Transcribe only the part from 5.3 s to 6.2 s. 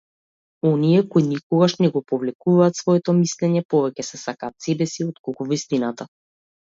вистината.